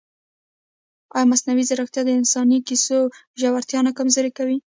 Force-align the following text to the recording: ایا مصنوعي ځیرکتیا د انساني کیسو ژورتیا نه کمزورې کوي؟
ایا 1.15 1.29
مصنوعي 1.31 1.63
ځیرکتیا 1.69 2.01
د 2.05 2.09
انساني 2.19 2.57
کیسو 2.67 2.99
ژورتیا 3.39 3.79
نه 3.87 3.91
کمزورې 3.97 4.31
کوي؟ 4.37 4.57